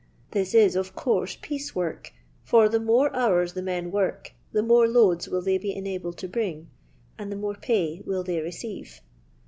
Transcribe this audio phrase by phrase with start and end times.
[0.31, 2.11] This is, of coorae, piece work,
[2.43, 6.27] for the more hoara the men work the more loada will they be enabled to
[6.27, 6.71] bring,
[7.19, 9.01] and the more pay will they receive.